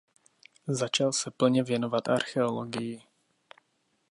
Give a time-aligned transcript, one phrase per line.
[0.67, 3.03] Začal se plně věnovat archeologii.